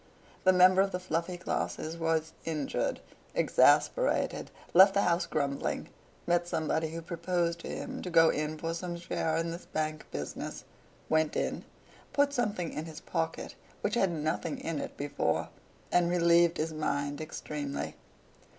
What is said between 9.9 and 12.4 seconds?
business, went in, put